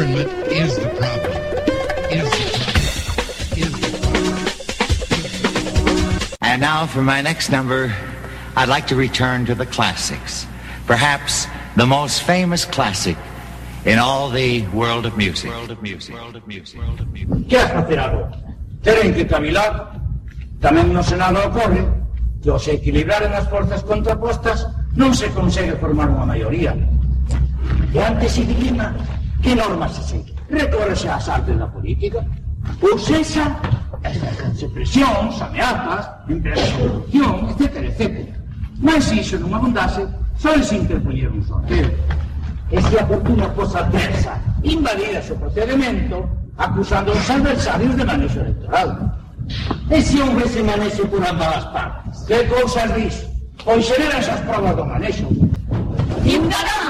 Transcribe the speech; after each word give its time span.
Government 0.00 0.32
is 0.48 0.76
the 0.76 0.88
problem. 0.96 1.36
Is 2.08 2.24
the 2.32 2.48
problem. 2.56 2.88
Is 3.60 3.72
the 3.76 3.88
problem. 4.00 4.38
And 6.40 6.62
now 6.62 6.86
for 6.86 7.02
my 7.02 7.20
next 7.20 7.50
number, 7.50 7.94
I'd 8.56 8.70
like 8.70 8.86
to 8.86 8.96
return 8.96 9.44
to 9.44 9.54
the 9.54 9.66
classics. 9.66 10.46
Perhaps 10.86 11.46
the 11.76 11.84
most 11.84 12.22
famous 12.22 12.64
classic 12.64 13.18
in 13.84 13.98
all 13.98 14.30
the 14.30 14.66
world 14.68 15.04
of 15.04 15.18
music. 15.18 15.50
World 15.50 15.70
of 15.70 15.82
music. 15.82 16.14
World 16.14 16.34
of 16.34 16.48
music. 16.48 16.80
World 16.80 17.00
of 17.00 17.12
music. 17.12 17.48
Que 17.50 17.58
has 17.58 17.70
facer 17.70 18.00
agora? 18.00 18.32
Teren 18.80 19.12
que 19.12 19.28
cavilar. 19.28 20.00
Tamén 20.64 20.96
no 20.96 21.04
Senado 21.04 21.44
ocorre 21.44 21.84
que 22.40 22.48
ao 22.48 22.56
se 22.56 22.80
equilibraren 22.80 23.36
as 23.36 23.44
forzas 23.52 23.84
contrapostas 23.84 24.64
non 24.96 25.12
se 25.12 25.28
consegue 25.36 25.76
formar 25.76 26.08
unha 26.08 26.24
maioría. 26.24 26.72
E 27.92 28.00
ante 28.00 28.32
ese 28.32 28.48
dilema, 28.48 28.96
que 29.42 29.54
normas 29.54 29.92
se 29.92 30.02
segue? 30.02 30.34
Recórrese 30.50 31.08
ás 31.08 31.28
artes 31.28 31.56
da 31.58 31.66
política? 31.66 32.24
Ou 32.82 32.98
sexa, 32.98 33.56
as 34.04 34.62
presións, 34.72 35.40
ameazas, 35.40 36.08
empresas 36.28 36.68
de 36.68 36.76
corrupción, 36.82 37.48
etc, 37.50 37.76
etc. 37.88 38.28
Mas 38.80 39.04
se 39.04 39.20
iso 39.20 39.36
non 39.38 39.52
abundase, 39.54 40.08
só 40.36 40.56
se 40.62 40.76
interpoñer 40.76 41.28
un 41.28 41.44
sorteo. 41.44 41.90
E 42.70 42.78
se 42.80 42.96
a 42.96 43.04
fortuna 43.04 43.50
fosa 43.52 43.80
adversa, 43.80 44.40
invalida 44.62 45.20
o 45.20 45.36
procedimento, 45.36 46.24
acusando 46.56 47.12
aos 47.12 47.30
adversarios 47.30 47.96
de 47.96 48.04
manexo 48.04 48.40
electoral. 48.40 48.88
E 49.90 50.00
se 50.00 50.20
houvese 50.22 50.62
manexo 50.62 51.04
por 51.08 51.20
ambas 51.26 51.56
as 51.56 51.66
partes? 51.74 52.24
Que 52.24 52.44
cousas 52.46 52.88
dis? 52.94 53.16
Pois 53.64 53.84
xeran 53.84 54.16
esas 54.16 54.40
provas 54.48 54.76
do 54.76 54.84
manexo. 54.86 55.26
Ignoráns, 56.24 56.89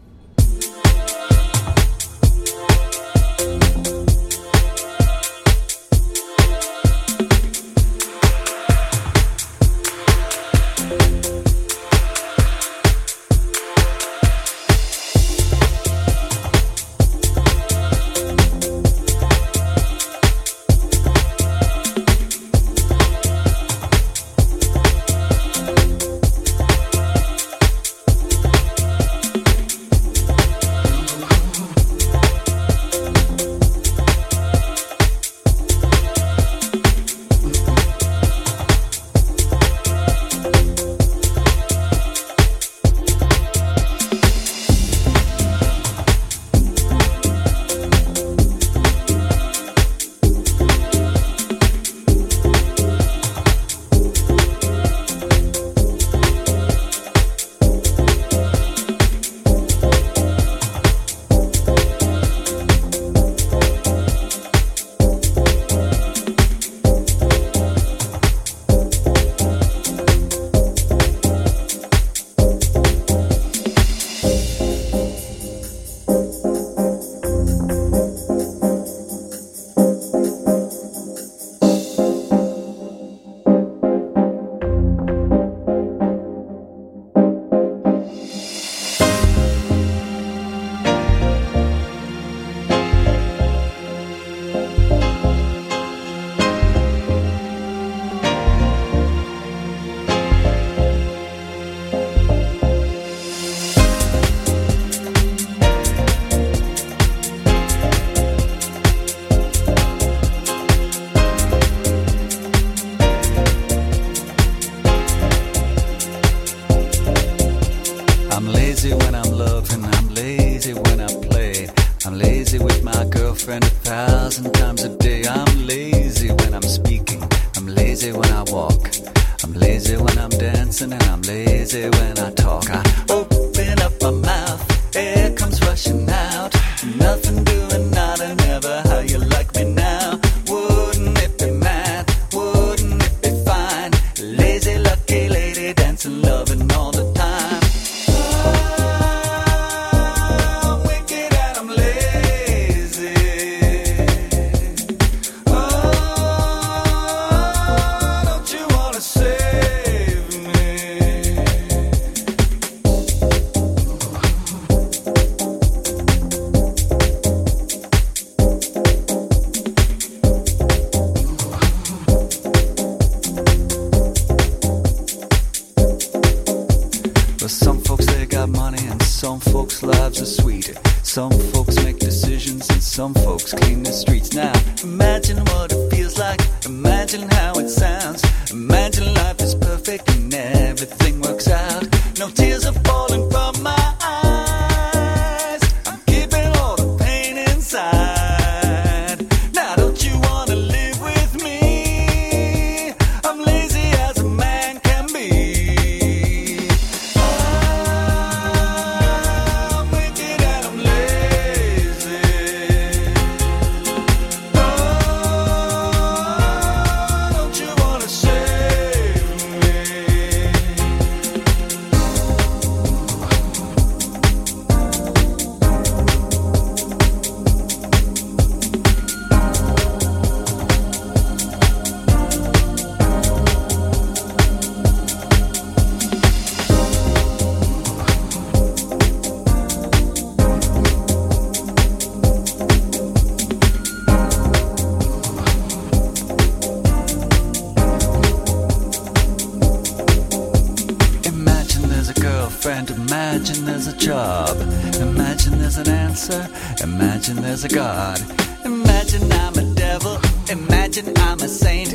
friend, 252.61 252.91
imagine 252.91 253.65
there's 253.65 253.87
a 253.87 253.97
job. 253.97 254.55
Imagine 255.01 255.57
there's 255.57 255.77
an 255.77 255.89
answer. 255.89 256.47
Imagine 256.83 257.37
there's 257.37 257.63
a 257.63 257.67
God. 257.67 258.21
Imagine 258.63 259.31
I'm 259.31 259.55
a 259.57 259.73
devil. 259.73 260.19
Imagine 260.47 261.17
I'm 261.17 261.39
a 261.39 261.47
saint. 261.47 261.91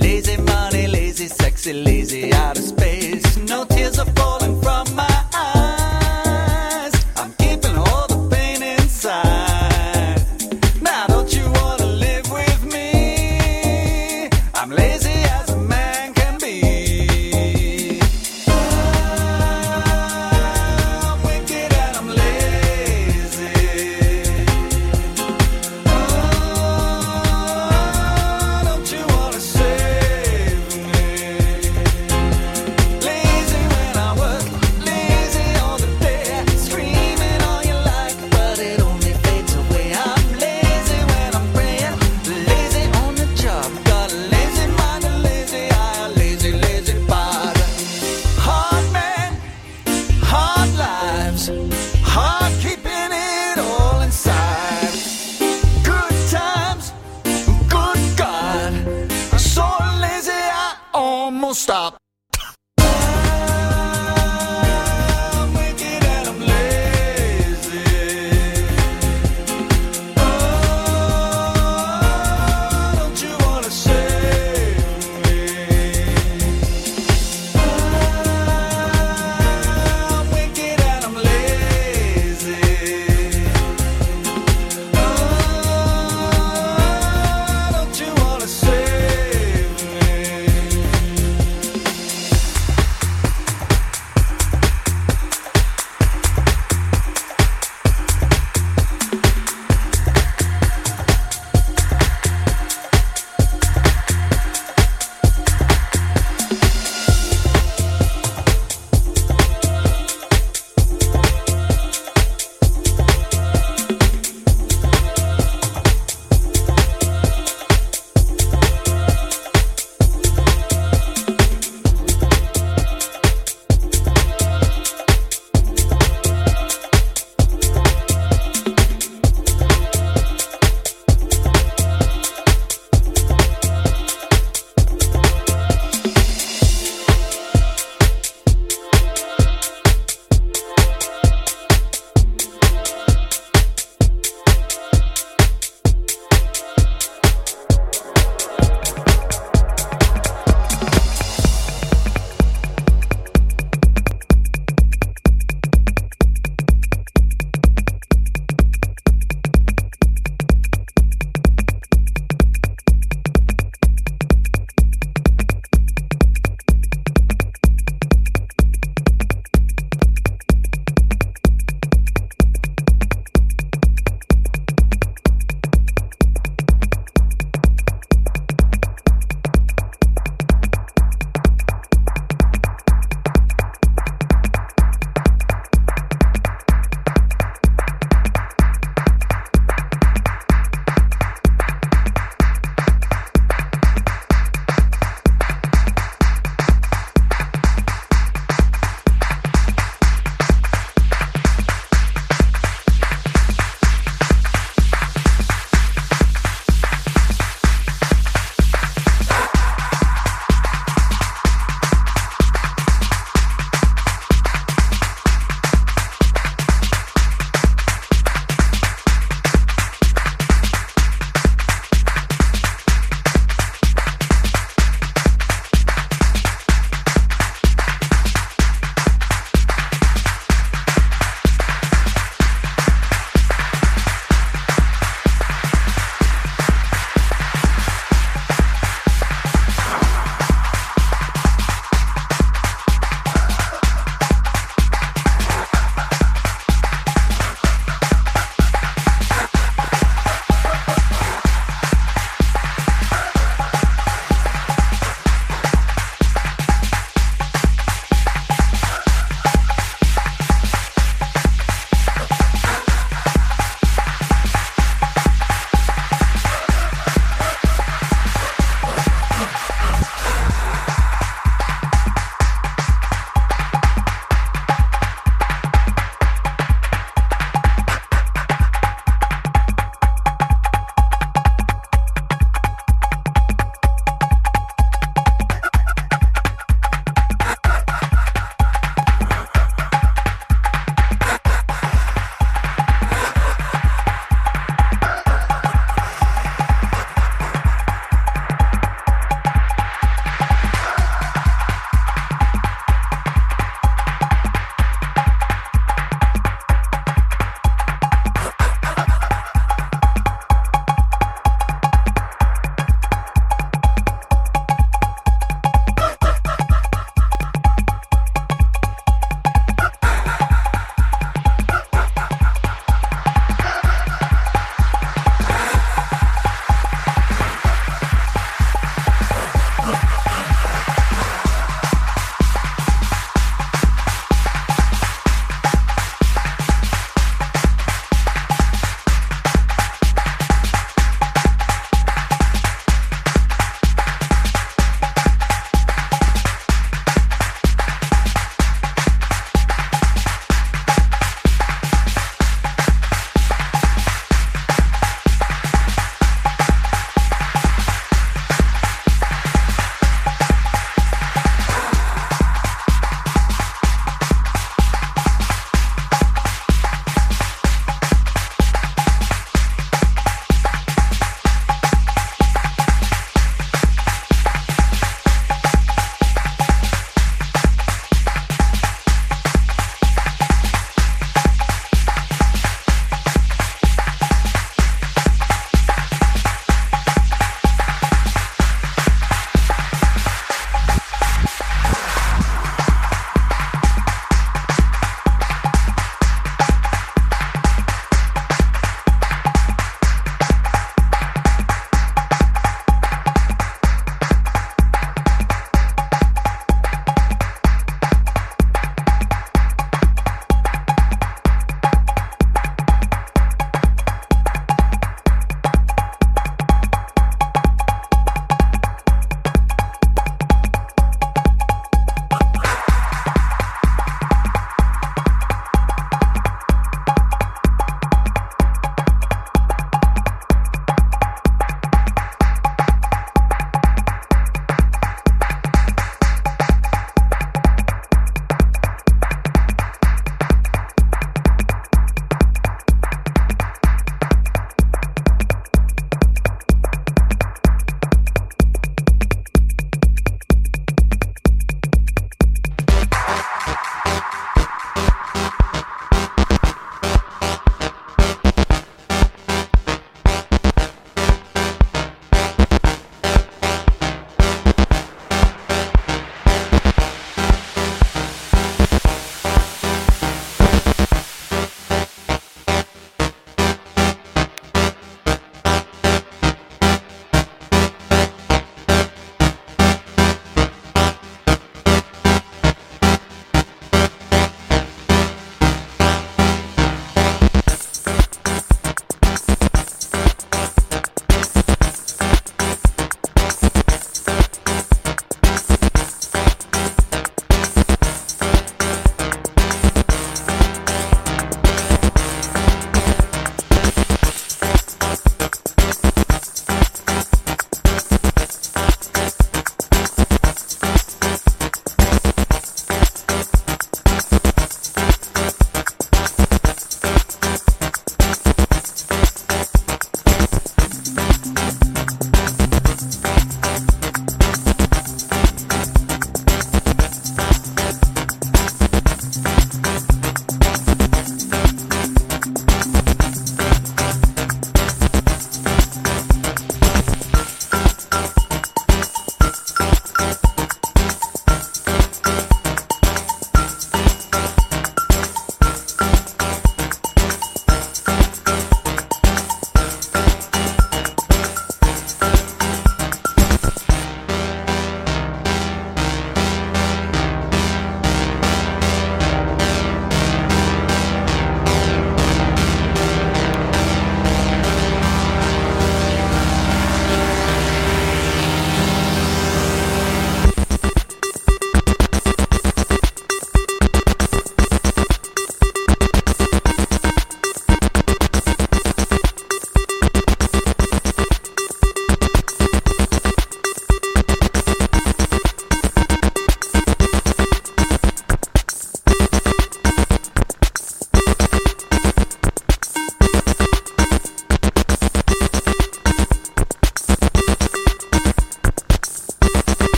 Lazy 0.00 0.40
money, 0.40 0.86
lazy, 0.86 1.26
sexy, 1.26 1.74
lazy 1.74 2.32
out 2.32 2.56
of 2.56 2.64
space. 2.64 3.36
No 3.36 3.66
tears 3.66 3.98
are 3.98 4.10
falling 4.16 4.60
from 4.62 4.94
my 4.96 5.24
eyes. 5.34 5.57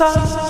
sun. 0.00 0.49